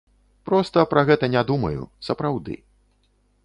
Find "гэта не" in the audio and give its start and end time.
1.11-1.43